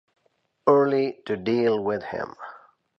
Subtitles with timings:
[0.65, 2.33] Early to deal with him.